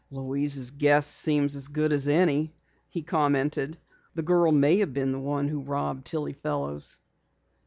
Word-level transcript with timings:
"Louise's 0.09 0.71
guess 0.71 1.05
seems 1.05 1.55
as 1.55 1.67
good 1.67 1.91
as 1.91 2.07
any," 2.07 2.51
he 2.89 3.03
commented. 3.03 3.77
"The 4.15 4.23
girl 4.23 4.51
may 4.51 4.79
have 4.79 4.95
been 4.95 5.11
the 5.11 5.19
one 5.19 5.47
who 5.47 5.59
robbed 5.61 6.05
Tillie 6.07 6.33
Fellows." 6.33 6.97